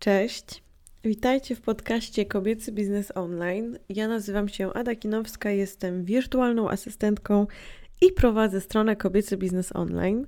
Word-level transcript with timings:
Cześć. 0.00 0.62
Witajcie 1.04 1.56
w 1.56 1.60
podcaście 1.60 2.26
Kobiecy 2.26 2.72
Biznes 2.72 3.12
Online. 3.16 3.78
Ja 3.88 4.08
nazywam 4.08 4.48
się 4.48 4.72
Ada 4.72 4.94
Kinowska, 4.94 5.50
jestem 5.50 6.04
wirtualną 6.04 6.70
asystentką 6.70 7.46
i 8.02 8.12
prowadzę 8.12 8.60
stronę 8.60 8.96
Kobiecy 8.96 9.36
Biznes 9.36 9.76
Online. 9.76 10.26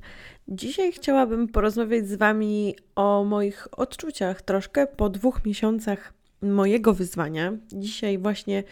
Dzisiaj 0.48 0.92
chciałabym 0.92 1.48
porozmawiać 1.48 2.08
z 2.08 2.14
Wami 2.14 2.76
o 2.94 3.24
moich 3.24 3.68
odczuciach 3.78 4.42
troszkę 4.42 4.86
po 4.86 5.08
dwóch 5.08 5.44
miesiącach 5.44 6.12
mojego 6.42 6.94
wyzwania. 6.94 7.52
Dzisiaj 7.72 8.18
właśnie 8.18 8.64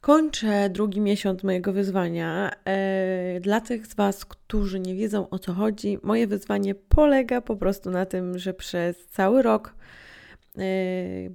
kończę 0.00 0.70
drugi 0.70 1.00
miesiąc 1.00 1.42
mojego 1.42 1.72
wyzwania. 1.72 2.50
E, 2.64 3.40
dla 3.40 3.60
tych 3.60 3.86
z 3.86 3.94
Was, 3.94 4.24
którzy 4.24 4.80
nie 4.80 4.94
wiedzą 4.94 5.28
o 5.30 5.38
co 5.38 5.52
chodzi, 5.52 5.98
moje 6.02 6.26
wyzwanie 6.26 6.74
polega 6.74 7.40
po 7.40 7.56
prostu 7.56 7.90
na 7.90 8.06
tym, 8.06 8.38
że 8.38 8.54
przez 8.54 9.06
cały 9.06 9.42
rok 9.42 9.74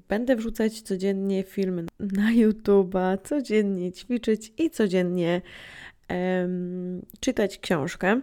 będę 0.07 0.35
wrzucać 0.35 0.81
codziennie 0.81 1.43
filmy 1.43 1.85
na 1.99 2.31
YouTube'a, 2.33 3.17
codziennie 3.23 3.91
ćwiczyć 3.91 4.53
i 4.57 4.69
codziennie 4.69 5.41
czytać 7.19 7.57
książkę. 7.57 8.21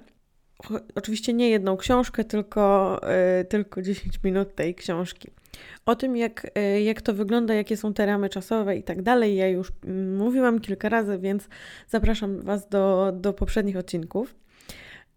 Oczywiście 0.95 1.33
nie 1.33 1.51
jedną 1.51 1.77
książkę, 1.77 2.25
tylko, 2.25 2.99
e, 3.03 3.45
tylko 3.45 3.83
10 3.83 4.21
minut 4.25 4.55
tej 4.55 4.75
książki. 4.75 5.31
O 5.87 5.97
tym, 5.97 6.17
jak, 6.17 6.51
e, 6.55 6.83
jak 6.83 7.03
to 7.03 7.15
wygląda, 7.15 7.55
jakie 7.55 7.77
są 7.77 7.95
te 7.95 8.07
ramy 8.07 8.29
czasowe 8.29 8.77
i 8.77 8.83
tak 8.83 9.03
dalej, 9.03 9.37
ja 9.37 9.49
już 9.49 9.73
mm, 9.85 10.17
mówiłam 10.17 10.61
kilka 10.61 10.89
razy, 10.89 11.19
więc 11.19 11.49
zapraszam 11.89 12.41
Was 12.41 12.69
do, 12.69 13.13
do 13.17 13.33
poprzednich 13.33 13.77
odcinków. 13.77 14.35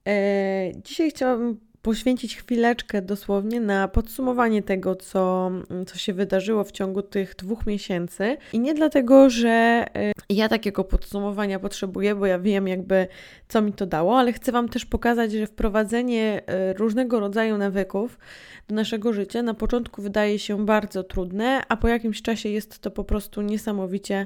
E, 0.07 0.71
dzisiaj 0.83 1.09
chciałabym 1.09 1.59
poświęcić 1.81 2.37
chwileczkę 2.37 3.01
dosłownie 3.01 3.61
na 3.61 3.87
podsumowanie 3.87 4.63
tego, 4.63 4.95
co, 4.95 5.51
co 5.87 5.97
się 5.97 6.13
wydarzyło 6.13 6.63
w 6.63 6.71
ciągu 6.71 7.01
tych 7.01 7.35
dwóch 7.35 7.65
miesięcy. 7.65 8.37
I 8.53 8.59
nie 8.59 8.73
dlatego, 8.73 9.29
że 9.29 9.85
y, 9.97 10.11
ja 10.29 10.49
takiego 10.49 10.83
podsumowania 10.83 11.59
potrzebuję, 11.59 12.15
bo 12.15 12.25
ja 12.25 12.39
wiem 12.39 12.67
jakby, 12.67 13.07
co 13.47 13.61
mi 13.61 13.73
to 13.73 13.85
dało, 13.85 14.19
ale 14.19 14.33
chcę 14.33 14.51
Wam 14.51 14.69
też 14.69 14.85
pokazać, 14.85 15.31
że 15.31 15.47
wprowadzenie 15.47 16.41
y, 16.71 16.73
różnego 16.73 17.19
rodzaju 17.19 17.57
nawyków 17.57 18.19
do 18.67 18.75
naszego 18.75 19.13
życia 19.13 19.43
na 19.43 19.53
początku 19.53 20.01
wydaje 20.01 20.39
się 20.39 20.65
bardzo 20.65 21.03
trudne, 21.03 21.61
a 21.69 21.77
po 21.77 21.87
jakimś 21.87 22.21
czasie 22.21 22.49
jest 22.49 22.79
to 22.79 22.91
po 22.91 23.03
prostu 23.03 23.41
niesamowicie 23.41 24.25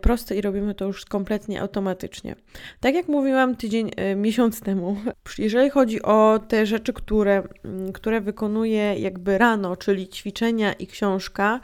proste 0.00 0.36
i 0.36 0.40
robimy 0.40 0.74
to 0.74 0.84
już 0.84 1.04
kompletnie 1.04 1.62
automatycznie. 1.62 2.36
Tak 2.80 2.94
jak 2.94 3.08
mówiłam 3.08 3.56
tydzień, 3.56 3.90
e, 3.96 4.16
miesiąc 4.16 4.60
temu, 4.60 4.96
jeżeli 5.38 5.70
chodzi 5.70 6.02
o 6.02 6.40
te 6.48 6.66
rzeczy, 6.66 6.92
które, 6.92 7.42
mm, 7.64 7.92
które 7.92 8.20
wykonuję 8.20 8.94
jakby 8.98 9.38
rano, 9.38 9.76
czyli 9.76 10.08
ćwiczenia 10.08 10.72
i 10.72 10.86
książka, 10.86 11.60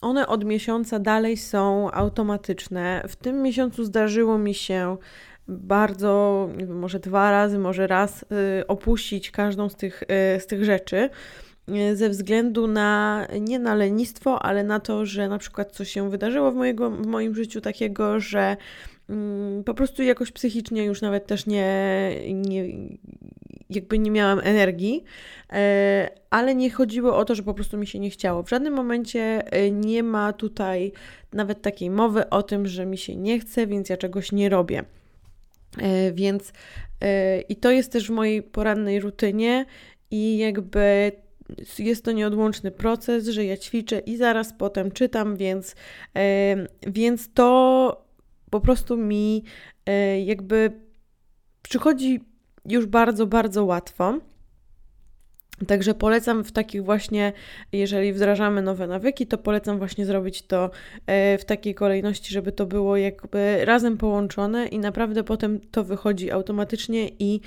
one 0.00 0.26
od 0.26 0.44
miesiąca 0.44 0.98
dalej 0.98 1.36
są 1.36 1.90
automatyczne. 1.90 3.04
W 3.08 3.16
tym 3.16 3.42
miesiącu 3.42 3.84
zdarzyło 3.84 4.38
mi 4.38 4.54
się 4.54 4.96
bardzo, 5.48 6.48
nie 6.56 6.66
wiem, 6.66 6.78
może 6.78 7.00
dwa 7.00 7.30
razy, 7.30 7.58
może 7.58 7.86
raz 7.86 8.22
y, 8.22 8.66
opuścić 8.66 9.30
każdą 9.30 9.68
z 9.68 9.76
tych, 9.76 10.02
y, 10.02 10.40
z 10.40 10.46
tych 10.46 10.64
rzeczy. 10.64 11.10
E, 11.68 11.96
ze 11.96 12.08
względu 12.08 12.66
na 12.66 13.26
nie 13.40 13.58
na 13.58 13.74
lenistwo, 13.74 14.42
ale 14.42 14.64
na 14.64 14.80
to, 14.80 15.06
że 15.06 15.28
na 15.28 15.38
przykład 15.38 15.72
coś 15.72 15.90
się 15.90 16.10
wydarzyło 16.10 16.52
w, 16.52 16.54
mojego, 16.54 16.90
w 16.90 17.06
moim 17.06 17.34
życiu 17.34 17.60
takiego, 17.60 18.20
że 18.20 18.56
mm, 19.08 19.64
po 19.64 19.74
prostu 19.74 20.02
jakoś 20.02 20.32
psychicznie 20.32 20.84
już 20.84 21.02
nawet 21.02 21.26
też 21.26 21.46
nie, 21.46 22.10
nie 22.34 22.64
jakby 23.70 23.98
nie 23.98 24.10
miałam 24.10 24.40
energii, 24.44 25.04
e, 25.52 26.08
ale 26.30 26.54
nie 26.54 26.70
chodziło 26.70 27.16
o 27.16 27.24
to, 27.24 27.34
że 27.34 27.42
po 27.42 27.54
prostu 27.54 27.78
mi 27.78 27.86
się 27.86 27.98
nie 27.98 28.10
chciało. 28.10 28.42
W 28.42 28.48
żadnym 28.48 28.74
momencie 28.74 29.52
e, 29.52 29.70
nie 29.70 30.02
ma 30.02 30.32
tutaj 30.32 30.92
nawet 31.32 31.62
takiej 31.62 31.90
mowy 31.90 32.30
o 32.30 32.42
tym, 32.42 32.66
że 32.66 32.86
mi 32.86 32.98
się 32.98 33.16
nie 33.16 33.40
chce, 33.40 33.66
więc 33.66 33.88
ja 33.88 33.96
czegoś 33.96 34.32
nie 34.32 34.48
robię. 34.48 34.84
Więc 36.14 36.52
i 37.48 37.56
to 37.56 37.70
jest 37.70 37.92
też 37.92 38.08
w 38.08 38.10
mojej 38.10 38.42
porannej 38.42 39.00
rutynie 39.00 39.66
i 40.10 40.38
jakby 40.38 41.12
jest 41.78 42.04
to 42.04 42.12
nieodłączny 42.12 42.70
proces, 42.70 43.28
że 43.28 43.44
ja 43.44 43.56
ćwiczę 43.56 43.98
i 43.98 44.16
zaraz 44.16 44.52
potem 44.52 44.90
czytam, 44.90 45.36
więc, 45.36 45.74
więc 46.86 47.32
to 47.32 48.12
po 48.50 48.60
prostu 48.60 48.96
mi 48.96 49.44
e, 49.86 50.20
jakby 50.20 50.72
przychodzi 51.62 52.20
już 52.68 52.86
bardzo, 52.86 53.26
bardzo 53.26 53.64
łatwo. 53.64 54.18
Także 55.66 55.94
polecam 55.94 56.44
w 56.44 56.52
takich 56.52 56.84
właśnie, 56.84 57.32
jeżeli 57.72 58.12
wdrażamy 58.12 58.62
nowe 58.62 58.86
nawyki, 58.86 59.26
to 59.26 59.38
polecam 59.38 59.78
właśnie 59.78 60.06
zrobić 60.06 60.42
to 60.42 60.70
e, 61.06 61.38
w 61.38 61.44
takiej 61.44 61.74
kolejności, 61.74 62.32
żeby 62.32 62.52
to 62.52 62.66
było 62.66 62.96
jakby 62.96 63.64
razem 63.64 63.96
połączone 63.96 64.66
i 64.66 64.78
naprawdę 64.78 65.24
potem 65.24 65.60
to 65.70 65.84
wychodzi 65.84 66.30
automatycznie 66.30 67.08
i 67.18 67.40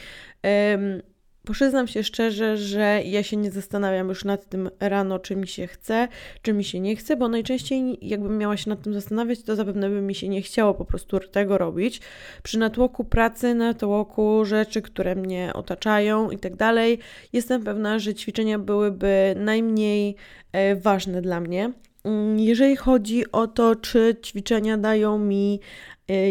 Przyznam 1.51 1.88
się 1.88 2.03
szczerze, 2.03 2.57
że 2.57 3.01
ja 3.06 3.23
się 3.23 3.38
nie 3.38 3.51
zastanawiam 3.51 4.09
już 4.09 4.25
nad 4.25 4.50
tym 4.50 4.69
rano, 4.79 5.19
czy 5.19 5.35
mi 5.35 5.47
się 5.47 5.67
chce, 5.67 6.07
czy 6.41 6.53
mi 6.53 6.63
się 6.63 6.79
nie 6.79 6.95
chce, 6.95 7.16
bo 7.16 7.28
najczęściej 7.28 7.97
jakbym 8.01 8.38
miała 8.38 8.57
się 8.57 8.69
nad 8.69 8.81
tym 8.81 8.94
zastanawiać, 8.94 9.44
to 9.44 9.55
zapewne 9.55 9.89
by 9.89 10.01
mi 10.01 10.16
się 10.16 10.29
nie 10.29 10.41
chciało 10.41 10.73
po 10.73 10.85
prostu 10.85 11.19
tego 11.19 11.57
robić. 11.57 12.01
Przy 12.44 12.59
natłoku 12.59 13.03
pracy, 13.03 13.55
natłoku 13.55 14.45
rzeczy, 14.45 14.81
które 14.81 15.16
mnie 15.16 15.51
otaczają 15.53 16.31
i 16.31 16.38
tak 16.38 16.55
dalej, 16.55 17.00
jestem 17.34 17.63
pewna, 17.63 18.00
że 18.00 18.13
ćwiczenia 18.13 18.59
byłyby 18.59 19.35
najmniej 19.38 20.16
e, 20.51 20.75
ważne 20.75 21.22
dla 21.22 21.39
mnie. 21.39 21.72
Mm, 22.03 22.39
jeżeli 22.39 22.75
chodzi 22.75 23.31
o 23.31 23.47
to, 23.47 23.75
czy 23.75 24.16
ćwiczenia 24.23 24.78
dają 24.78 25.17
mi 25.17 25.59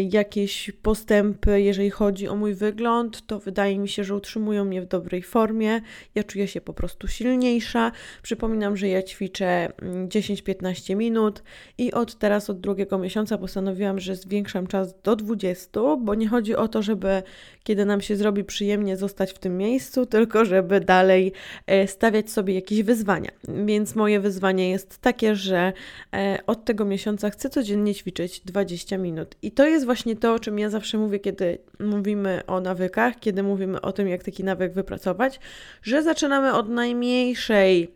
jakieś 0.09 0.71
postępy, 0.81 1.61
jeżeli 1.61 1.89
chodzi 1.89 2.27
o 2.27 2.35
mój 2.35 2.53
wygląd, 2.53 3.27
to 3.27 3.39
wydaje 3.39 3.79
mi 3.79 3.89
się, 3.89 4.03
że 4.03 4.15
utrzymują 4.15 4.65
mnie 4.65 4.81
w 4.81 4.85
dobrej 4.85 5.23
formie. 5.23 5.81
Ja 6.15 6.23
czuję 6.23 6.47
się 6.47 6.61
po 6.61 6.73
prostu 6.73 7.07
silniejsza. 7.07 7.91
Przypominam, 8.21 8.77
że 8.77 8.87
ja 8.87 9.03
ćwiczę 9.03 9.73
10-15 10.07 10.91
mm, 10.91 10.99
minut 10.99 11.43
i 11.77 11.91
od 11.91 12.15
teraz, 12.15 12.49
od 12.49 12.59
drugiego 12.59 12.97
miesiąca 12.97 13.37
postanowiłam, 13.37 13.99
że 13.99 14.15
zwiększam 14.15 14.67
czas 14.67 14.95
do 15.03 15.15
20, 15.15 15.79
bo 15.99 16.15
nie 16.15 16.27
chodzi 16.27 16.55
o 16.55 16.67
to, 16.67 16.81
żeby 16.81 17.23
kiedy 17.63 17.85
nam 17.85 18.01
się 18.01 18.15
zrobi 18.15 18.43
przyjemnie 18.43 18.97
zostać 18.97 19.31
w 19.31 19.39
tym 19.39 19.57
miejscu, 19.57 20.05
tylko 20.15 20.45
żeby 20.45 20.79
dalej 20.79 21.31
e, 21.67 21.87
stawiać 21.87 22.31
sobie 22.31 22.53
jakieś 22.53 22.83
wyzwania. 22.83 23.31
Więc 23.65 23.95
moje 23.95 24.19
wyzwanie 24.19 24.69
jest 24.69 24.97
takie, 24.97 25.35
że 25.35 25.73
e, 26.13 26.39
od 26.47 26.65
tego 26.65 26.85
miesiąca 26.85 27.29
chcę 27.29 27.49
codziennie 27.49 27.95
ćwiczyć 27.95 28.39
20 28.39 28.97
minut. 28.97 29.35
I 29.41 29.51
to 29.51 29.64
to 29.65 29.69
jest 29.69 29.85
właśnie 29.85 30.15
to, 30.15 30.33
o 30.33 30.39
czym 30.39 30.59
ja 30.59 30.69
zawsze 30.69 30.97
mówię, 30.97 31.19
kiedy 31.19 31.57
mówimy 31.79 32.41
o 32.47 32.61
nawykach, 32.61 33.19
kiedy 33.19 33.43
mówimy 33.43 33.81
o 33.81 33.91
tym, 33.91 34.07
jak 34.07 34.23
taki 34.23 34.43
nawyk 34.43 34.73
wypracować, 34.73 35.39
że 35.81 36.03
zaczynamy 36.03 36.53
od 36.53 36.69
najmniejszej 36.69 37.91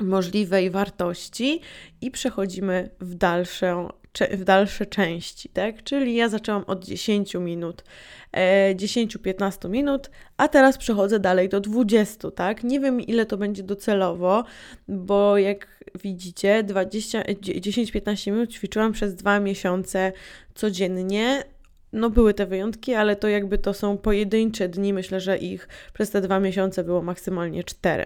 możliwej 0.00 0.70
wartości 0.70 1.60
i 2.00 2.10
przechodzimy 2.10 2.90
w 3.00 3.14
dalszą 3.14 3.88
w 4.26 4.44
dalsze 4.44 4.86
części, 4.86 5.48
tak? 5.48 5.82
Czyli 5.82 6.14
ja 6.14 6.28
zaczęłam 6.28 6.64
od 6.66 6.84
10 6.84 7.34
minut, 7.34 7.84
e, 8.32 8.74
10-15 8.74 9.68
minut, 9.68 10.10
a 10.36 10.48
teraz 10.48 10.78
przechodzę 10.78 11.18
dalej 11.20 11.48
do 11.48 11.60
20, 11.60 12.30
tak? 12.30 12.64
Nie 12.64 12.80
wiem 12.80 13.00
ile 13.00 13.26
to 13.26 13.36
będzie 13.36 13.62
docelowo, 13.62 14.44
bo 14.88 15.38
jak 15.38 15.84
widzicie, 16.02 16.64
10-15 16.64 18.32
minut 18.32 18.52
ćwiczyłam 18.52 18.92
przez 18.92 19.14
dwa 19.14 19.40
miesiące 19.40 20.12
codziennie. 20.54 21.44
No 21.92 22.10
były 22.10 22.34
te 22.34 22.46
wyjątki, 22.46 22.94
ale 22.94 23.16
to 23.16 23.28
jakby 23.28 23.58
to 23.58 23.74
są 23.74 23.98
pojedyncze 23.98 24.68
dni, 24.68 24.92
myślę, 24.92 25.20
że 25.20 25.38
ich 25.38 25.68
przez 25.92 26.10
te 26.10 26.20
dwa 26.20 26.40
miesiące 26.40 26.84
było 26.84 27.02
maksymalnie 27.02 27.64
cztery. 27.64 28.04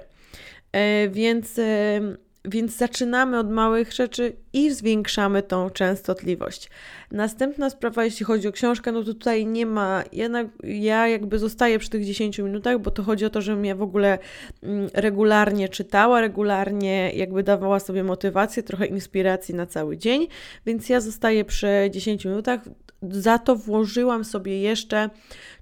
E, 0.72 1.08
więc 1.08 1.58
e, 1.58 2.00
więc 2.44 2.76
zaczynamy 2.76 3.38
od 3.38 3.50
małych 3.50 3.92
rzeczy 3.92 4.36
i 4.52 4.70
zwiększamy 4.70 5.42
tą 5.42 5.70
częstotliwość. 5.70 6.70
Następna 7.10 7.70
sprawa, 7.70 8.04
jeśli 8.04 8.26
chodzi 8.26 8.48
o 8.48 8.52
książkę, 8.52 8.92
no 8.92 9.00
to 9.00 9.06
tutaj 9.06 9.46
nie 9.46 9.66
ma, 9.66 10.04
jednak 10.12 10.46
ja 10.64 11.08
jakby 11.08 11.38
zostaję 11.38 11.78
przy 11.78 11.90
tych 11.90 12.04
10 12.04 12.38
minutach, 12.38 12.78
bo 12.78 12.90
to 12.90 13.02
chodzi 13.02 13.24
o 13.24 13.30
to, 13.30 13.42
żebym 13.42 13.64
ja 13.64 13.74
w 13.74 13.82
ogóle 13.82 14.18
mm, 14.62 14.88
regularnie 14.94 15.68
czytała, 15.68 16.20
regularnie 16.20 17.12
jakby 17.14 17.42
dawała 17.42 17.80
sobie 17.80 18.04
motywację, 18.04 18.62
trochę 18.62 18.86
inspiracji 18.86 19.54
na 19.54 19.66
cały 19.66 19.96
dzień, 19.96 20.28
więc 20.66 20.88
ja 20.88 21.00
zostaję 21.00 21.44
przy 21.44 21.68
10 21.90 22.24
minutach. 22.24 22.60
Za 23.02 23.38
to 23.38 23.56
włożyłam 23.56 24.24
sobie 24.24 24.60
jeszcze 24.60 25.10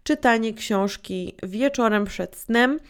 czytanie 0.03 0.55
książki 0.55 1.35
wieczorem 1.43 2.05
przed 2.05 2.37
snem 2.37 2.81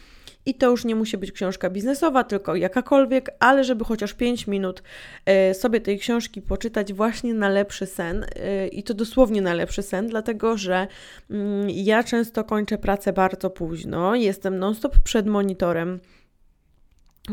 i 0.50 0.54
to 0.54 0.70
już 0.70 0.84
nie 0.84 0.94
musi 0.94 1.18
być 1.18 1.32
książka 1.32 1.70
biznesowa, 1.70 2.24
tylko 2.24 2.56
jakakolwiek, 2.56 3.30
ale 3.38 3.64
żeby 3.64 3.84
chociaż 3.84 4.14
5 4.14 4.46
minut 4.46 4.82
e, 5.26 5.54
sobie 5.54 5.80
tej 5.80 5.98
książki 5.98 6.42
poczytać 6.42 6.92
właśnie 6.92 7.34
na 7.34 7.48
lepszy 7.48 7.86
sen 7.86 8.26
e, 8.36 8.68
i 8.68 8.82
to 8.82 8.94
dosłownie 8.94 9.42
na 9.42 9.54
lepszy 9.54 9.82
sen, 9.82 10.08
dlatego 10.08 10.56
że 10.56 10.86
mm, 11.30 11.70
ja 11.70 12.04
często 12.04 12.44
kończę 12.44 12.78
pracę 12.78 13.12
bardzo 13.12 13.50
późno, 13.50 14.14
jestem 14.14 14.58
non-stop 14.58 14.98
przed 14.98 15.26
monitorem 15.26 16.00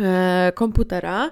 e, 0.02 0.52
komputera. 0.56 1.32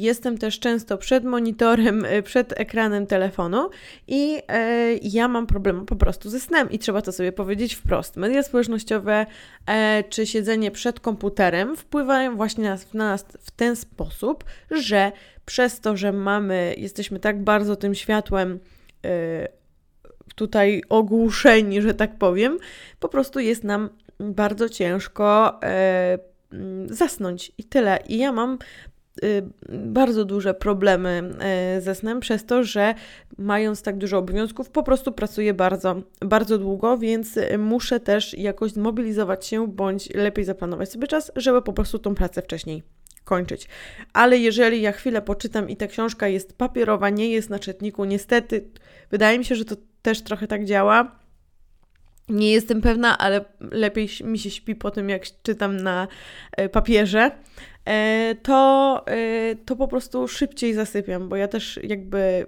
Jestem 0.00 0.38
też 0.38 0.58
często 0.58 0.98
przed 0.98 1.24
monitorem, 1.24 2.04
e, 2.04 2.22
przed 2.22 2.60
ekranem 2.60 3.06
telefonu 3.06 3.70
i 4.06 4.38
e, 4.48 4.94
ja 4.94 5.28
mam 5.28 5.46
problem 5.46 5.86
po 5.86 5.96
prostu 5.96 6.30
ze 6.30 6.40
snem 6.40 6.70
i 6.70 6.78
trzeba 6.78 7.02
to 7.02 7.12
sobie 7.12 7.32
powiedzieć 7.32 7.74
wprost. 7.74 8.16
Media 8.16 8.42
społecznościowe 8.42 9.26
e, 9.66 10.04
czy 10.08 10.26
siedzenie 10.26 10.70
przed 10.70 11.00
komputerem 11.00 11.76
wpływają 11.76 12.36
właśnie 12.36 12.64
na, 12.64 12.78
na 12.94 13.04
nas 13.04 13.24
w 13.40 13.50
ten 13.50 13.76
sposób, 13.76 14.44
że 14.70 15.12
przez 15.44 15.80
to, 15.80 15.96
że 15.96 16.12
mamy, 16.12 16.74
jesteśmy 16.78 17.20
tak 17.20 17.44
bardzo 17.44 17.76
tym 17.76 17.94
światłem 17.94 18.58
e, 19.04 19.48
tutaj 20.34 20.82
ogłuszeni, 20.88 21.82
że 21.82 21.94
tak 21.94 22.18
powiem, 22.18 22.58
po 23.00 23.08
prostu 23.08 23.40
jest 23.40 23.64
nam 23.64 23.90
bardzo 24.20 24.68
ciężko 24.68 25.60
e, 25.62 26.18
zasnąć 26.86 27.52
i 27.58 27.64
tyle. 27.64 27.98
I 28.08 28.18
ja 28.18 28.32
mam 28.32 28.58
Y, 28.58 28.91
bardzo 29.68 30.24
duże 30.24 30.54
problemy 30.54 31.30
y, 31.76 31.80
ze 31.80 31.94
snem 31.94 32.20
przez 32.20 32.44
to, 32.44 32.64
że 32.64 32.94
mając 33.38 33.82
tak 33.82 33.98
dużo 33.98 34.18
obowiązków, 34.18 34.70
po 34.70 34.82
prostu 34.82 35.12
pracuję 35.12 35.54
bardzo, 35.54 36.02
bardzo 36.20 36.58
długo, 36.58 36.98
więc 36.98 37.38
muszę 37.58 38.00
też 38.00 38.38
jakoś 38.38 38.72
zmobilizować 38.72 39.46
się 39.46 39.68
bądź 39.68 40.14
lepiej 40.14 40.44
zaplanować 40.44 40.90
sobie 40.90 41.06
czas, 41.06 41.32
żeby 41.36 41.62
po 41.62 41.72
prostu 41.72 41.98
tą 41.98 42.14
pracę 42.14 42.42
wcześniej 42.42 42.82
kończyć. 43.24 43.68
Ale 44.12 44.38
jeżeli 44.38 44.80
ja 44.80 44.92
chwilę 44.92 45.22
poczytam 45.22 45.68
i 45.68 45.76
ta 45.76 45.86
książka 45.86 46.28
jest 46.28 46.52
papierowa, 46.52 47.10
nie 47.10 47.28
jest 47.28 47.50
na 47.50 47.58
czytniku, 47.58 48.04
niestety, 48.04 48.68
wydaje 49.10 49.38
mi 49.38 49.44
się, 49.44 49.54
że 49.54 49.64
to 49.64 49.76
też 50.02 50.22
trochę 50.22 50.46
tak 50.46 50.64
działa. 50.64 51.21
Nie 52.28 52.52
jestem 52.52 52.80
pewna, 52.80 53.18
ale 53.18 53.44
lepiej 53.60 54.08
mi 54.24 54.38
się 54.38 54.50
śpi 54.50 54.74
po 54.74 54.90
tym, 54.90 55.08
jak 55.08 55.22
czytam 55.42 55.76
na 55.76 56.08
e, 56.56 56.68
papierze. 56.68 57.30
E, 57.84 58.34
to, 58.42 59.02
e, 59.06 59.54
to 59.56 59.76
po 59.76 59.88
prostu 59.88 60.28
szybciej 60.28 60.74
zasypiam, 60.74 61.28
bo 61.28 61.36
ja 61.36 61.48
też 61.48 61.80
jakby 61.82 62.46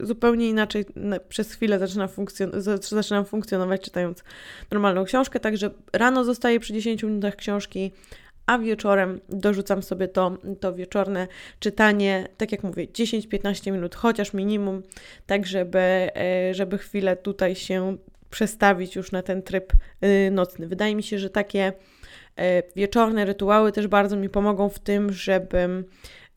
zupełnie 0.00 0.48
inaczej 0.48 0.84
przez 1.28 1.52
chwilę 1.52 1.78
zaczynam, 1.78 2.08
funkcjon 2.08 2.50
zaczynam 2.80 3.24
funkcjonować 3.24 3.80
czytając 3.80 4.24
normalną 4.70 5.04
książkę, 5.04 5.40
także 5.40 5.70
rano 5.92 6.24
zostaję 6.24 6.60
przy 6.60 6.72
10 6.72 7.02
minutach 7.02 7.36
książki, 7.36 7.92
a 8.46 8.58
wieczorem 8.58 9.20
dorzucam 9.28 9.82
sobie 9.82 10.08
to, 10.08 10.36
to 10.60 10.74
wieczorne 10.74 11.28
czytanie, 11.58 12.28
tak 12.36 12.52
jak 12.52 12.62
mówię, 12.62 12.86
10-15 12.86 13.72
minut, 13.72 13.94
chociaż 13.94 14.34
minimum, 14.34 14.82
tak 15.26 15.46
żeby, 15.46 16.08
żeby 16.52 16.78
chwilę 16.78 17.16
tutaj 17.16 17.54
się 17.54 17.96
przestawić 18.32 18.96
już 18.96 19.12
na 19.12 19.22
ten 19.22 19.42
tryb 19.42 19.72
y, 20.04 20.30
nocny. 20.30 20.68
Wydaje 20.68 20.96
mi 20.96 21.02
się, 21.02 21.18
że 21.18 21.30
takie 21.30 21.72
E, 22.38 22.62
wieczorne 22.76 23.24
rytuały 23.24 23.72
też 23.72 23.86
bardzo 23.86 24.16
mi 24.16 24.28
pomogą 24.28 24.68
w 24.68 24.78
tym, 24.78 25.12
żebym 25.12 25.84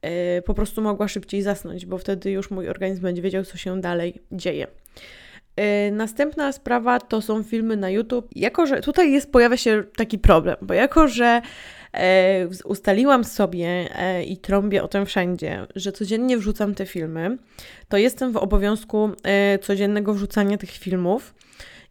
e, 0.01 0.41
po 0.41 0.53
prostu 0.53 0.81
mogła 0.81 1.07
szybciej 1.07 1.41
zasnąć, 1.41 1.85
bo 1.85 1.97
wtedy 1.97 2.31
już 2.31 2.51
mój 2.51 2.69
organizm 2.69 3.01
będzie 3.01 3.21
wiedział, 3.21 3.43
co 3.43 3.57
się 3.57 3.81
dalej 3.81 4.21
dzieje. 4.31 4.67
E, 5.55 5.91
następna 5.91 6.51
sprawa 6.51 6.99
to 6.99 7.21
są 7.21 7.43
filmy 7.43 7.77
na 7.77 7.89
YouTube. 7.89 8.29
Jako, 8.35 8.65
że 8.65 8.81
tutaj 8.81 9.11
jest, 9.11 9.31
pojawia 9.31 9.57
się 9.57 9.83
taki 9.97 10.19
problem, 10.19 10.55
bo 10.61 10.73
jako, 10.73 11.07
że 11.07 11.41
ustaliłam 12.65 13.23
sobie 13.23 13.89
i 14.27 14.37
trąbię 14.37 14.83
o 14.83 14.87
tym 14.87 15.05
wszędzie, 15.05 15.67
że 15.75 15.91
codziennie 15.91 16.37
wrzucam 16.37 16.75
te 16.75 16.85
filmy, 16.85 17.37
to 17.89 17.97
jestem 17.97 18.31
w 18.31 18.37
obowiązku 18.37 19.09
codziennego 19.61 20.13
wrzucania 20.13 20.57
tych 20.57 20.71
filmów. 20.71 21.33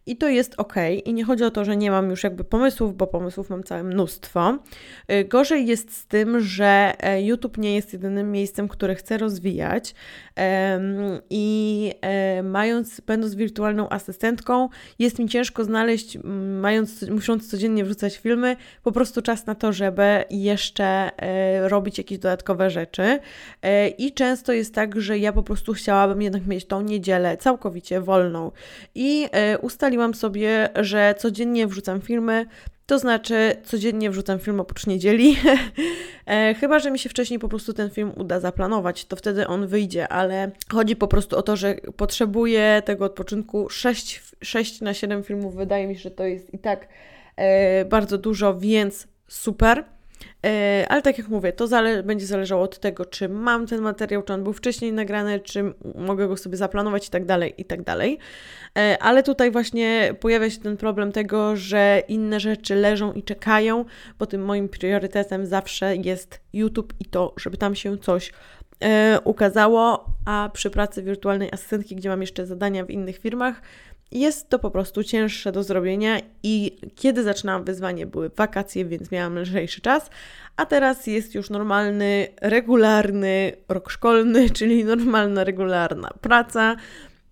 I 0.05 0.17
to 0.17 0.29
jest 0.29 0.53
ok. 0.57 0.73
I 1.05 1.13
nie 1.13 1.23
chodzi 1.23 1.43
o 1.43 1.51
to, 1.51 1.65
że 1.65 1.77
nie 1.77 1.91
mam 1.91 2.09
już 2.09 2.23
jakby 2.23 2.43
pomysłów, 2.43 2.97
bo 2.97 3.07
pomysłów 3.07 3.49
mam 3.49 3.63
całe 3.63 3.83
mnóstwo. 3.83 4.57
Y, 5.11 5.25
gorzej 5.25 5.67
jest 5.67 5.97
z 5.97 6.07
tym, 6.07 6.39
że 6.39 6.93
e, 6.99 7.21
YouTube 7.21 7.57
nie 7.57 7.75
jest 7.75 7.93
jedynym 7.93 8.31
miejscem, 8.31 8.67
które 8.67 8.95
chcę 8.95 9.17
rozwijać. 9.17 9.95
I 11.29 11.91
e, 12.01 12.43
mając, 12.43 13.01
będąc 13.01 13.35
wirtualną 13.35 13.89
asystentką, 13.89 14.69
jest 14.99 15.19
mi 15.19 15.29
ciężko 15.29 15.63
znaleźć, 15.63 16.17
mając, 16.61 17.01
musząc 17.01 17.51
codziennie 17.51 17.83
wrzucać 17.83 18.17
filmy, 18.17 18.55
po 18.83 18.91
prostu 18.91 19.21
czas 19.21 19.45
na 19.45 19.55
to, 19.55 19.73
żeby 19.73 20.23
jeszcze 20.29 21.11
e, 21.17 21.69
robić 21.69 21.97
jakieś 21.97 22.17
dodatkowe 22.17 22.69
rzeczy. 22.69 23.19
I 23.97 24.13
często 24.13 24.53
jest 24.53 24.73
tak, 24.73 25.01
że 25.01 25.17
ja 25.17 25.33
po 25.33 25.43
prostu 25.43 25.73
chciałabym 25.73 26.21
jednak 26.21 26.47
mieć 26.47 26.65
tą 26.65 26.81
niedzielę 26.81 27.37
całkowicie 27.37 28.01
wolną. 28.01 28.51
I 28.95 29.27
ustaliłam 29.61 29.94
ustaliłam 29.95 30.13
sobie, 30.13 30.69
że 30.75 31.15
codziennie 31.17 31.67
wrzucam 31.67 32.01
filmy, 32.01 32.45
to 32.85 32.99
znaczy 32.99 33.55
codziennie 33.63 34.09
wrzucam 34.09 34.39
film 34.39 34.59
oprócz 34.59 34.87
niedzieli. 34.87 35.35
E, 36.27 36.53
chyba, 36.53 36.79
że 36.79 36.91
mi 36.91 36.99
się 36.99 37.09
wcześniej 37.09 37.39
po 37.39 37.49
prostu 37.49 37.73
ten 37.73 37.89
film 37.89 38.11
uda 38.15 38.39
zaplanować, 38.39 39.05
to 39.05 39.15
wtedy 39.15 39.47
on 39.47 39.67
wyjdzie, 39.67 40.07
ale 40.07 40.51
chodzi 40.71 40.95
po 40.95 41.07
prostu 41.07 41.37
o 41.37 41.41
to, 41.41 41.55
że 41.55 41.75
potrzebuję 41.97 42.81
tego 42.85 43.05
odpoczynku 43.05 43.69
6, 43.69 44.23
6 44.41 44.81
na 44.81 44.93
7 44.93 45.23
filmów. 45.23 45.55
Wydaje 45.55 45.87
mi 45.87 45.95
się, 45.95 46.01
że 46.01 46.11
to 46.11 46.25
jest 46.25 46.53
i 46.53 46.59
tak 46.59 46.87
e, 47.35 47.85
bardzo 47.85 48.17
dużo, 48.17 48.59
więc 48.59 49.07
super. 49.27 49.83
E, 50.45 50.85
ale 50.89 51.01
tak 51.01 51.17
jak 51.17 51.27
mówię, 51.27 51.53
to 51.53 51.67
zale 51.67 52.03
będzie 52.03 52.25
zależało 52.25 52.63
od 52.63 52.79
tego, 52.79 53.05
czy 53.05 53.29
mam 53.29 53.67
ten 53.67 53.81
materiał, 53.81 54.23
czy 54.23 54.33
on 54.33 54.43
był 54.43 54.53
wcześniej 54.53 54.93
nagrany, 54.93 55.39
czy 55.39 55.73
mogę 55.95 56.27
go 56.27 56.37
sobie 56.37 56.57
zaplanować 56.57 57.07
i 57.07 57.09
tak 57.09 57.25
dalej, 57.25 57.53
i 57.57 57.65
tak 57.65 57.81
dalej. 57.83 58.17
E, 58.77 58.97
ale 58.99 59.23
tutaj 59.23 59.51
właśnie 59.51 60.15
pojawia 60.19 60.49
się 60.49 60.59
ten 60.59 60.77
problem 60.77 61.11
tego, 61.11 61.55
że 61.55 62.03
inne 62.07 62.39
rzeczy 62.39 62.75
leżą 62.75 63.13
i 63.13 63.23
czekają, 63.23 63.85
bo 64.19 64.25
tym 64.25 64.45
moim 64.45 64.69
priorytetem 64.69 65.45
zawsze 65.45 65.95
jest 65.95 66.41
YouTube 66.53 66.93
i 66.99 67.05
to, 67.05 67.33
żeby 67.37 67.57
tam 67.57 67.75
się 67.75 67.97
coś 67.97 68.31
e, 68.79 69.19
ukazało, 69.23 70.05
a 70.25 70.49
przy 70.53 70.69
pracy 70.69 71.03
wirtualnej 71.03 71.49
asystentki, 71.51 71.95
gdzie 71.95 72.09
mam 72.09 72.21
jeszcze 72.21 72.45
zadania 72.45 72.85
w 72.85 72.89
innych 72.89 73.17
firmach, 73.17 73.61
jest 74.11 74.49
to 74.49 74.59
po 74.59 74.71
prostu 74.71 75.03
cięższe 75.03 75.51
do 75.51 75.63
zrobienia 75.63 76.19
i 76.43 76.77
kiedy 76.95 77.23
zaczynałam 77.23 77.63
wyzwanie 77.63 78.05
były 78.05 78.29
wakacje, 78.29 78.85
więc 78.85 79.11
miałam 79.11 79.39
lżejszy 79.39 79.81
czas, 79.81 80.09
a 80.57 80.65
teraz 80.65 81.07
jest 81.07 81.35
już 81.35 81.49
normalny, 81.49 82.27
regularny 82.41 83.51
rok 83.69 83.91
szkolny, 83.91 84.49
czyli 84.57 84.85
normalna, 84.85 85.43
regularna 85.43 86.09
praca 86.21 86.75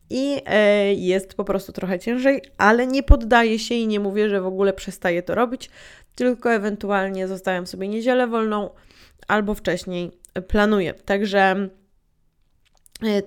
i 0.10 0.42
e, 0.46 0.94
jest 0.94 1.34
po 1.34 1.44
prostu 1.44 1.72
trochę 1.72 2.00
ciężej, 2.00 2.42
ale 2.58 2.88
nie 2.88 3.04
poddaję 3.04 3.60
się 3.60 3.76
i 3.76 3.88
nie 3.88 4.00
mówię, 4.00 4.30
że 4.30 4.42
w 4.42 4.46
ogóle 4.46 4.74
przestaję 4.74 5.24
to 5.24 5.36
robić, 5.36 5.70
tylko 6.16 6.54
ewentualnie 6.54 7.28
zostawiam 7.28 7.68
sobie 7.68 7.88
niedzielę 7.88 8.28
wolną 8.28 8.70
albo 9.28 9.54
wcześniej 9.54 10.12
planuję. 10.48 10.94
Także 10.94 11.70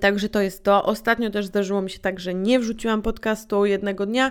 także 0.01 0.29
to 0.29 0.41
jest 0.41 0.65
to. 0.65 0.85
Ostatnio 0.85 1.31
też 1.31 1.47
zdarzyło 1.47 1.83
mi 1.83 1.91
się 1.91 1.99
tak, 1.99 2.21
że 2.21 2.35
nie 2.35 2.59
wrzuciłam 2.59 3.03
podcastu 3.03 3.67
jednego 3.67 4.07
dnia, 4.07 4.31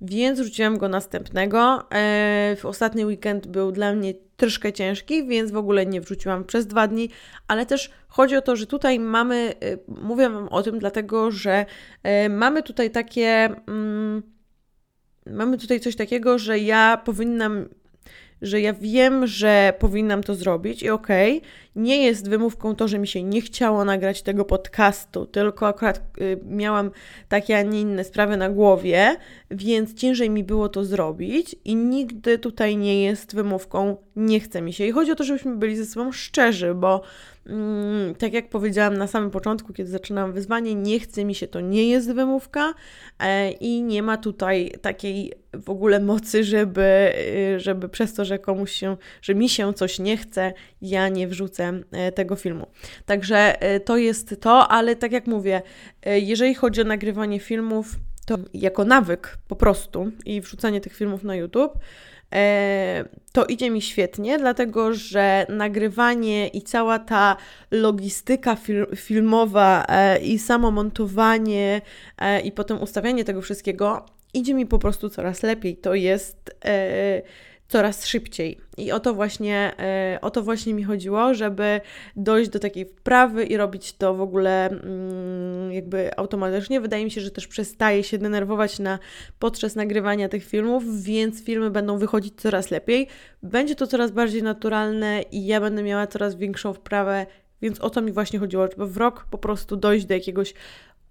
więc 0.00 0.40
wrzuciłam 0.40 0.78
go 0.78 0.88
następnego. 0.88 1.90
E, 1.92 2.56
w 2.58 2.64
ostatni 2.64 3.04
weekend 3.04 3.46
był 3.46 3.72
dla 3.72 3.92
mnie 3.92 4.14
troszkę 4.36 4.72
ciężki, 4.72 5.26
więc 5.26 5.50
w 5.50 5.56
ogóle 5.56 5.86
nie 5.86 6.00
wrzuciłam 6.00 6.44
przez 6.44 6.66
dwa 6.66 6.88
dni, 6.88 7.10
ale 7.48 7.66
też 7.66 7.90
chodzi 8.08 8.36
o 8.36 8.42
to, 8.42 8.56
że 8.56 8.66
tutaj 8.66 8.98
mamy, 8.98 9.54
e, 9.60 9.76
mówię 9.88 10.30
Wam 10.30 10.48
o 10.48 10.62
tym 10.62 10.78
dlatego, 10.78 11.30
że 11.30 11.66
mamy 12.30 12.62
tutaj 12.62 12.90
takie, 12.90 13.50
mm, 13.68 14.22
mamy 15.26 15.58
tutaj 15.58 15.80
coś 15.80 15.96
takiego, 15.96 16.38
że 16.38 16.58
ja 16.58 17.02
powinnam 17.04 17.68
że 18.44 18.60
ja 18.60 18.72
wiem, 18.72 19.26
że 19.26 19.72
powinnam 19.78 20.22
to 20.22 20.34
zrobić 20.34 20.82
i 20.82 20.90
okej, 20.90 21.38
okay, 21.38 21.48
nie 21.76 22.02
jest 22.02 22.28
wymówką 22.28 22.74
to, 22.74 22.88
że 22.88 22.98
mi 22.98 23.06
się 23.06 23.22
nie 23.22 23.40
chciało 23.40 23.84
nagrać 23.84 24.22
tego 24.22 24.44
podcastu, 24.44 25.26
tylko 25.26 25.66
akurat 25.66 26.00
y, 26.20 26.40
miałam 26.44 26.90
takie, 27.28 27.58
a 27.58 27.62
nie 27.62 27.80
inne 27.80 28.04
sprawy 28.04 28.36
na 28.36 28.50
głowie, 28.50 29.16
więc 29.50 29.94
ciężej 29.94 30.30
mi 30.30 30.44
było 30.44 30.68
to 30.68 30.84
zrobić 30.84 31.56
i 31.64 31.76
nigdy 31.76 32.38
tutaj 32.38 32.76
nie 32.76 33.02
jest 33.02 33.34
wymówką 33.34 33.96
nie 34.16 34.40
chce 34.40 34.62
mi 34.62 34.72
się. 34.72 34.86
I 34.86 34.92
chodzi 34.92 35.12
o 35.12 35.14
to, 35.14 35.24
żebyśmy 35.24 35.56
byli 35.56 35.76
ze 35.76 35.86
sobą 35.86 36.12
szczerzy, 36.12 36.74
bo 36.74 37.02
mm, 37.46 38.14
tak 38.14 38.32
jak 38.32 38.48
powiedziałam 38.48 38.96
na 38.96 39.06
samym 39.06 39.30
początku, 39.30 39.72
kiedy 39.72 39.90
zaczynałam 39.90 40.32
wyzwanie, 40.32 40.74
nie 40.74 41.00
chce 41.00 41.24
mi 41.24 41.34
się, 41.34 41.46
to 41.46 41.60
nie 41.60 41.88
jest 41.88 42.12
wymówka 42.12 42.74
e, 43.18 43.50
i 43.50 43.82
nie 43.82 44.02
ma 44.02 44.16
tutaj 44.16 44.72
takiej 44.82 45.32
w 45.58 45.70
ogóle 45.70 46.00
mocy, 46.00 46.44
żeby, 46.44 47.12
y, 47.56 47.60
żeby 47.60 47.88
przez 47.88 48.14
to, 48.14 48.24
że 48.24 48.38
komuś 48.38 48.72
się, 48.72 48.96
że 49.22 49.34
mi 49.34 49.48
się 49.48 49.74
coś 49.74 49.98
nie 49.98 50.16
chce, 50.16 50.52
ja 50.82 51.08
nie 51.08 51.28
wrzucę 51.28 51.72
e, 51.92 52.12
tego 52.12 52.36
filmu. 52.36 52.66
Także 53.06 53.62
e, 53.62 53.80
to 53.80 53.96
jest 53.96 54.36
to, 54.40 54.68
ale 54.68 54.96
tak 54.96 55.12
jak 55.12 55.26
mówię, 55.26 55.62
e, 56.02 56.18
jeżeli 56.18 56.54
chodzi 56.54 56.80
o 56.80 56.84
nagrywanie 56.84 57.40
filmów, 57.40 57.96
to 58.26 58.38
jako 58.54 58.84
nawyk 58.84 59.38
po 59.48 59.56
prostu 59.56 60.10
i 60.24 60.40
wrzucanie 60.40 60.80
tych 60.80 60.96
filmów 60.96 61.24
na 61.24 61.36
YouTube, 61.36 61.78
to 63.32 63.46
idzie 63.46 63.70
mi 63.70 63.82
świetnie, 63.82 64.38
dlatego 64.38 64.94
że 64.94 65.46
nagrywanie 65.48 66.48
i 66.48 66.62
cała 66.62 66.98
ta 66.98 67.36
logistyka 67.70 68.56
fil 68.56 68.86
filmowa 68.96 69.86
i 70.22 70.38
samo 70.38 70.70
montowanie 70.70 71.80
i 72.44 72.52
potem 72.52 72.82
ustawianie 72.82 73.24
tego 73.24 73.42
wszystkiego 73.42 74.06
idzie 74.34 74.54
mi 74.54 74.66
po 74.66 74.78
prostu 74.78 75.10
coraz 75.10 75.42
lepiej. 75.42 75.76
To 75.76 75.94
jest 75.94 76.50
coraz 77.68 78.06
szybciej. 78.06 78.60
I 78.76 78.92
o 78.92 79.00
to 79.00 79.14
właśnie, 79.14 79.72
e, 79.78 80.18
o 80.20 80.30
to 80.30 80.42
właśnie 80.42 80.74
mi 80.74 80.84
chodziło, 80.84 81.34
żeby 81.34 81.80
dojść 82.16 82.50
do 82.50 82.58
takiej 82.58 82.84
wprawy 82.84 83.44
i 83.44 83.56
robić 83.56 83.92
to 83.92 84.14
w 84.14 84.20
ogóle 84.20 84.68
mm, 84.70 85.72
jakby 85.72 86.16
automatycznie. 86.16 86.80
Wydaje 86.80 87.04
mi 87.04 87.10
się, 87.10 87.20
że 87.20 87.30
też 87.30 87.46
przestaję 87.46 88.04
się 88.04 88.18
denerwować 88.18 88.78
na 88.78 88.98
podczas 89.38 89.76
nagrywania 89.76 90.28
tych 90.28 90.44
filmów, 90.44 91.02
więc 91.02 91.44
filmy 91.44 91.70
będą 91.70 91.98
wychodzić 91.98 92.34
coraz 92.40 92.70
lepiej. 92.70 93.08
Będzie 93.42 93.74
to 93.74 93.86
coraz 93.86 94.10
bardziej 94.10 94.42
naturalne 94.42 95.22
i 95.22 95.46
ja 95.46 95.60
będę 95.60 95.82
miała 95.82 96.06
coraz 96.06 96.34
większą 96.34 96.72
wprawę, 96.72 97.26
więc 97.62 97.80
o 97.80 97.90
to 97.90 98.02
mi 98.02 98.12
właśnie 98.12 98.38
chodziło, 98.38 98.68
żeby 98.70 98.86
w 98.86 98.96
rok 98.96 99.26
po 99.30 99.38
prostu 99.38 99.76
dojść 99.76 100.06
do 100.06 100.14
jakiegoś 100.14 100.54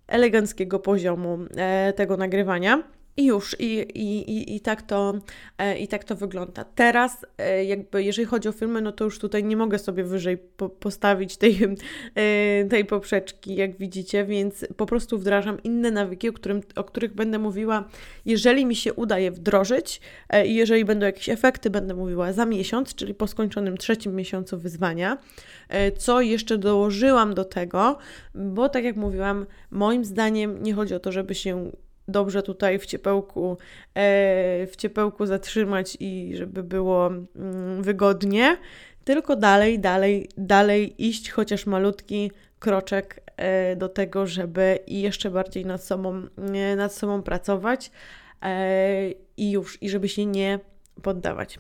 eleganckiego 0.08 0.80
poziomu 0.80 1.40
e, 1.56 1.94
tego 1.94 2.18
nagrywania. 2.18 2.84
I 3.18 3.26
już, 3.26 3.56
i, 3.60 3.66
i, 3.94 4.32
i, 4.32 4.56
i, 4.56 4.60
tak 4.60 4.82
to, 4.82 5.14
e, 5.58 5.78
i 5.78 5.88
tak 5.88 6.04
to 6.04 6.16
wygląda. 6.16 6.66
Teraz, 6.76 7.26
e, 7.38 7.66
jakby 7.66 8.04
jeżeli 8.04 8.26
chodzi 8.26 8.50
o 8.50 8.52
filmy, 8.52 8.82
no 8.82 8.92
to 8.92 9.04
już 9.04 9.20
tutaj 9.20 9.44
nie 9.44 9.58
mogę 9.58 9.80
sobie 9.80 10.04
wyżej 10.04 10.38
po, 10.38 10.70
postawić 10.70 11.38
tej, 11.38 11.60
e, 12.16 12.66
tej 12.66 12.86
poprzeczki, 12.86 13.56
jak 13.56 13.78
widzicie, 13.78 14.26
więc 14.26 14.66
po 14.78 14.86
prostu 14.86 15.18
wdrażam 15.18 15.64
inne 15.64 15.92
nawyki, 15.92 16.30
o, 16.30 16.34
którym, 16.34 16.62
o 16.76 16.84
których 16.84 17.14
będę 17.14 17.40
mówiła, 17.40 17.90
jeżeli 18.26 18.66
mi 18.66 18.76
się 18.76 18.94
uda 18.94 19.20
je 19.20 19.32
wdrożyć 19.32 20.02
i 20.46 20.56
jeżeli 20.56 20.86
będą 20.86 21.06
jakieś 21.06 21.30
efekty, 21.30 21.70
będę 21.70 21.94
mówiła 21.94 22.34
za 22.34 22.46
miesiąc, 22.46 22.96
czyli 22.96 23.14
po 23.14 23.28
skończonym 23.28 23.78
trzecim 23.78 24.16
miesiącu 24.16 24.58
wyzwania. 24.58 25.18
Co 25.98 26.22
jeszcze 26.22 26.58
dołożyłam 26.58 27.34
do 27.34 27.46
tego, 27.46 27.98
bo 28.36 28.70
tak 28.70 28.84
jak 28.84 28.96
mówiłam, 28.96 29.46
moim 29.72 30.06
zdaniem 30.06 30.64
nie 30.64 30.74
chodzi 30.74 30.96
o 30.96 31.00
to, 31.00 31.12
żeby 31.12 31.36
się 31.36 31.72
dobrze 32.08 32.44
tutaj 32.44 32.80
w 32.80 32.86
ciepełku, 32.86 33.58
e, 33.96 34.68
w 34.68 34.76
ciepełku 34.78 35.26
zatrzymać 35.26 35.98
i 36.00 36.32
żeby 36.36 36.64
było 36.64 37.08
mm, 37.08 37.84
wygodnie, 37.84 38.58
tylko 39.04 39.36
dalej, 39.36 39.80
dalej, 39.80 40.30
dalej 40.38 41.08
iść, 41.08 41.32
chociaż 41.32 41.66
malutki 41.66 42.32
kroczek 42.60 43.24
e, 43.38 43.76
do 43.76 43.90
tego, 43.90 44.28
żeby 44.28 44.80
jeszcze 44.88 45.32
bardziej 45.32 45.66
nad 45.66 45.84
sobą, 45.84 46.22
nad 46.78 46.94
sobą 46.94 47.22
pracować 47.22 47.92
e, 48.42 49.12
i 49.38 49.52
już, 49.52 49.84
i 49.84 49.90
żeby 49.90 50.10
się 50.10 50.26
nie 50.26 50.60
poddawać. 51.02 51.60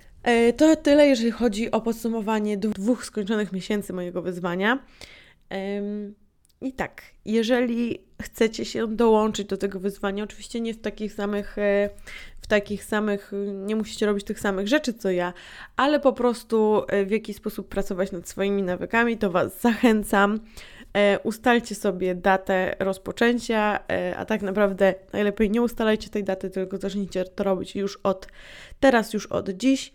To 0.57 0.75
tyle, 0.75 1.07
jeżeli 1.07 1.31
chodzi 1.31 1.71
o 1.71 1.81
podsumowanie 1.81 2.57
dwóch 2.57 3.05
skończonych 3.05 3.51
miesięcy 3.51 3.93
mojego 3.93 4.21
wyzwania. 4.21 4.79
I 6.63 6.73
tak, 6.73 7.01
jeżeli 7.25 7.99
chcecie 8.21 8.65
się 8.65 8.95
dołączyć 8.95 9.47
do 9.47 9.57
tego 9.57 9.79
wyzwania, 9.79 10.23
oczywiście 10.23 10.61
nie 10.61 10.73
w 10.73 10.81
takich 10.81 11.13
samych, 11.13 11.57
e, 11.57 11.89
w 12.41 12.47
takich 12.47 12.83
samych, 12.83 13.31
nie 13.53 13.75
musicie 13.75 14.05
robić 14.05 14.25
tych 14.25 14.39
samych 14.39 14.67
rzeczy 14.67 14.93
co 14.93 15.11
ja, 15.11 15.33
ale 15.75 15.99
po 15.99 16.13
prostu 16.13 16.83
e, 16.87 17.05
w 17.05 17.11
jakiś 17.11 17.35
sposób 17.35 17.69
pracować 17.69 18.11
nad 18.11 18.29
swoimi 18.29 18.63
nawykami, 18.63 19.17
to 19.17 19.31
Was 19.31 19.61
zachęcam. 19.61 20.39
E, 20.93 21.19
ustalcie 21.19 21.75
sobie 21.75 22.15
datę 22.15 22.75
rozpoczęcia, 22.79 23.79
a 24.17 24.25
tak 24.25 24.41
naprawdę 24.41 24.93
najlepiej 25.13 25.51
nie 25.51 25.61
ustalajcie 25.61 26.09
tej 26.09 26.23
daty, 26.23 26.49
tylko 26.49 26.77
zacznijcie 26.77 27.25
to 27.25 27.43
robić 27.43 27.75
już 27.75 27.99
od 28.03 28.27
teraz, 28.79 29.13
już 29.13 29.25
od 29.25 29.49
dziś 29.49 29.91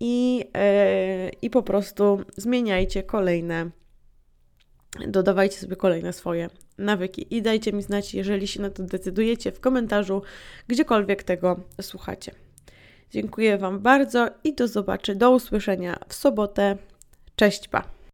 i, 0.00 0.44
i 1.42 1.50
po 1.50 1.62
prostu 1.62 2.20
zmieniajcie 2.36 3.02
kolejne 3.02 3.70
dodawajcie 5.08 5.56
sobie 5.56 5.76
kolejne 5.76 6.12
swoje 6.12 6.48
nawyki 6.78 7.36
i 7.36 7.42
dajcie 7.42 7.72
mi 7.72 7.82
znać, 7.82 8.14
jeżeli 8.14 8.46
się 8.46 8.62
na 8.62 8.70
to 8.70 8.82
decydujecie 8.82 9.52
w 9.52 9.60
komentarzu, 9.60 10.22
gdziekolwiek 10.68 11.22
tego 11.22 11.60
słuchacie. 11.80 12.32
Dziękuję 13.10 13.58
Wam 13.58 13.80
bardzo 13.80 14.28
i 14.44 14.54
do 14.54 14.68
zobaczenia, 14.68 15.18
do 15.18 15.30
usłyszenia 15.30 15.98
w 16.08 16.14
sobotę. 16.14 16.76
Cześć, 17.36 17.68
pa! 17.68 17.95